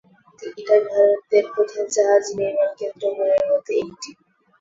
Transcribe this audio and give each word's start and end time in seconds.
এটি 0.39 0.61
ভারতের 0.87 1.45
প্রধান 1.53 1.85
জাহাজ 1.95 2.23
নির্মান 2.37 2.71
কেন্দ্র 2.79 3.03
গুলির 3.15 3.43
মধ্যে 3.49 3.73
একটি। 3.81 4.09